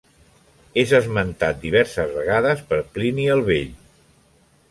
És 0.83 0.93
esmentat 0.99 1.59
diverses 1.65 2.15
vegades 2.15 2.65
per 2.71 2.81
Plini 2.95 3.27
el 3.37 3.47
Vell. 3.51 3.71